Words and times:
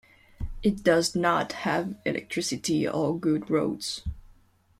It 0.63 0.81
does 0.81 1.15
not 1.15 1.53
have 1.53 1.93
electricity 2.07 2.87
or 2.89 3.19
good 3.19 3.51
roads. 3.51 4.01